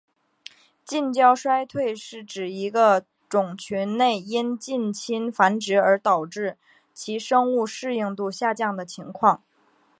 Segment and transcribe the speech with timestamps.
[0.83, 6.57] 近交衰退是指一个种群内因近亲繁殖而导致
[6.91, 9.43] 其生物适应度下降的情况。